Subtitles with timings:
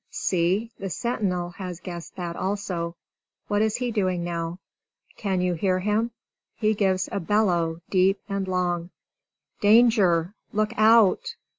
[0.09, 2.95] See, the sentinel has guessed that also!
[3.49, 4.57] What is he doing now?
[5.15, 6.09] Can you hear him?
[6.55, 8.89] He gives a bellow, deep and long.
[9.59, 10.33] "Danger!
[10.53, 11.35] Look out!"